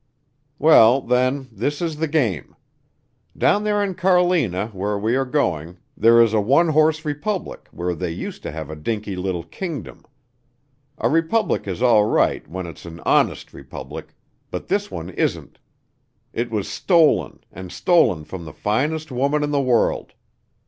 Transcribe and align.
"Well, 0.57 0.99
then, 1.01 1.47
this 1.51 1.79
is 1.79 1.97
the 1.97 2.07
game: 2.07 2.55
down 3.37 3.63
there 3.63 3.83
in 3.83 3.93
Carlina 3.93 4.69
where 4.69 4.97
we 4.97 5.15
are 5.15 5.25
going 5.25 5.77
there 5.95 6.19
is 6.23 6.33
a 6.33 6.41
one 6.41 6.69
horse 6.69 7.05
republic 7.05 7.67
where 7.69 7.93
they 7.93 8.09
used 8.09 8.41
to 8.41 8.51
have 8.51 8.71
a 8.71 8.75
dinky 8.75 9.15
little 9.15 9.43
kingdom. 9.43 10.03
A 10.97 11.07
republic 11.07 11.67
is 11.67 11.83
all 11.83 12.05
right 12.05 12.47
when 12.47 12.65
it's 12.65 12.85
an 12.85 12.99
honest 13.01 13.53
republic, 13.53 14.15
but 14.49 14.69
this 14.69 14.89
one 14.89 15.11
isn't. 15.11 15.59
It 16.33 16.49
was 16.49 16.67
stolen, 16.67 17.41
and 17.51 17.71
stolen 17.71 18.23
from 18.23 18.43
the 18.45 18.53
finest 18.53 19.11
woman 19.11 19.43
in 19.43 19.51
the 19.51 19.61
world. 19.61 20.13